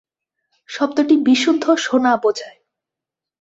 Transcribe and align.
শব্দটি 0.69 1.15
"বিশুদ্ধ 1.17 1.65
সোনা" 1.75 2.13
বোঝায়। 2.17 2.57